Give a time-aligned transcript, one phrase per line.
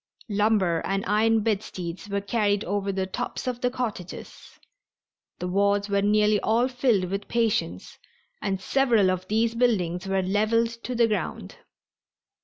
[0.29, 4.57] Lumber and iron bedsteads were carried over the tops of the cottages.
[5.37, 7.99] The wards were nearly all filled with patients,
[8.41, 11.57] and several of these buildings were leveled to the ground.